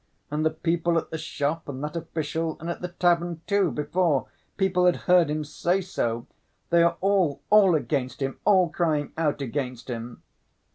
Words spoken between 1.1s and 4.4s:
the shop, and that official, and at the tavern, too, before,